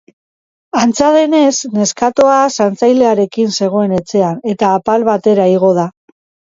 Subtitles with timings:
[0.79, 5.91] Antza denez, neskatoa zaintzailearekin zegoen etxean, eta apal batera igo da.